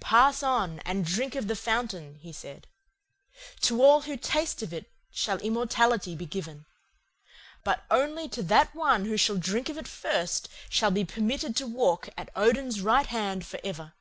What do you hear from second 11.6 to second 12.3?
walk at